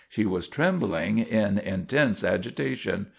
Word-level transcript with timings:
She 0.09 0.25
was 0.25 0.47
trembling 0.47 1.19
in 1.19 1.59
intense 1.59 2.23
agitation. 2.23 3.05